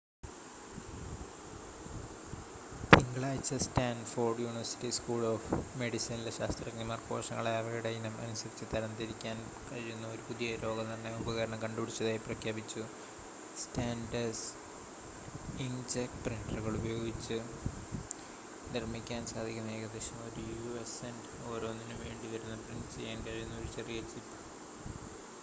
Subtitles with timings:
[2.91, 9.37] തിങ്കളാഴ്ച്ച Stanford university school of മെഡിസിനിലെ ശാസ്ത്രജ്ഞന്മാർ കോശങ്ങളെ അവയുടെ ഇനം അനുസരിച്ച് തരംതിരിക്കാൻ
[9.67, 12.83] കഴിയുന്ന ഒരു പുതിയ രോഗനിർണയ ഉപകരണം കണ്ടുപിടിച്ചതായി പ്രഖ്യാപിച്ചു:
[13.55, 14.43] സ്റ്റാൻഡേർഡ്
[15.59, 17.37] ഇങ്ക്‌ജെറ്റ് പ്രിന്റ്ററുകൾ ഉപയോഗിച്ച്
[18.73, 24.37] നിർമ്മിക്കാൻ സാധിക്കുന്ന ഏകദേശം ഒരു യു.എസ് സെന്റ് ഓരോന്നിനും വേണ്ടിവരുന്ന പ്രിന്റ് ചെയ്യാൻ കഴിയുന്ന ഒരു ചെറിയ ചിപ്പ്